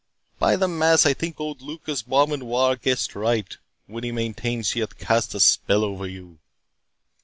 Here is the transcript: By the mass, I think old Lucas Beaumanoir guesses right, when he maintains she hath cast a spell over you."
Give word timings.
By 0.39 0.55
the 0.55 0.67
mass, 0.67 1.05
I 1.05 1.13
think 1.13 1.39
old 1.39 1.61
Lucas 1.61 2.01
Beaumanoir 2.01 2.75
guesses 2.75 3.13
right, 3.13 3.55
when 3.85 4.03
he 4.03 4.11
maintains 4.11 4.69
she 4.69 4.79
hath 4.79 4.97
cast 4.97 5.35
a 5.35 5.39
spell 5.39 5.83
over 5.83 6.07
you." 6.07 6.39